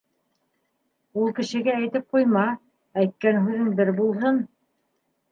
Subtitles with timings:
[1.23, 2.45] Ул кешегә әйтеп ҡуйма
[3.01, 4.41] Әйткән һүҙең бер булһын